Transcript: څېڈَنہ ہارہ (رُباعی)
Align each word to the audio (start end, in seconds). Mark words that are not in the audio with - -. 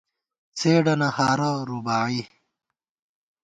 څېڈَنہ 0.57 1.09
ہارہ 1.17 1.49
(رُباعی) 1.69 2.21